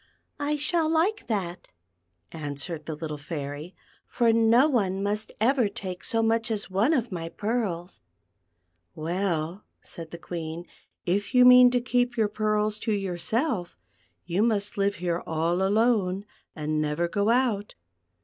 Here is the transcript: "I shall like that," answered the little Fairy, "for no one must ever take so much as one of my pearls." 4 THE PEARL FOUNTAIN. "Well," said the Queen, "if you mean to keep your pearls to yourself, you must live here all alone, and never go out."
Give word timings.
"I 0.39 0.57
shall 0.57 0.89
like 0.89 1.27
that," 1.27 1.69
answered 2.31 2.87
the 2.87 2.95
little 2.95 3.19
Fairy, 3.19 3.75
"for 4.03 4.33
no 4.33 4.67
one 4.67 5.03
must 5.03 5.31
ever 5.39 5.69
take 5.69 6.03
so 6.03 6.23
much 6.23 6.49
as 6.49 6.71
one 6.71 6.91
of 6.93 7.11
my 7.11 7.29
pearls." 7.29 8.01
4 8.95 9.03
THE 9.05 9.09
PEARL 9.11 9.19
FOUNTAIN. 9.19 9.29
"Well," 9.29 9.65
said 9.83 10.09
the 10.09 10.17
Queen, 10.17 10.65
"if 11.05 11.35
you 11.35 11.45
mean 11.45 11.69
to 11.69 11.81
keep 11.81 12.17
your 12.17 12.29
pearls 12.29 12.79
to 12.79 12.91
yourself, 12.91 13.77
you 14.25 14.41
must 14.41 14.75
live 14.75 14.95
here 14.95 15.21
all 15.27 15.61
alone, 15.61 16.25
and 16.55 16.81
never 16.81 17.07
go 17.07 17.29
out." 17.29 17.75